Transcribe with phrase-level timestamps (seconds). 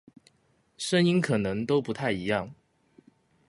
[0.79, 2.53] 聲音可能都不太一樣